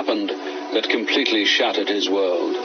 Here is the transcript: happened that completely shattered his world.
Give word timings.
happened 0.00 0.30
that 0.30 0.88
completely 0.88 1.44
shattered 1.44 1.86
his 1.86 2.08
world. 2.08 2.56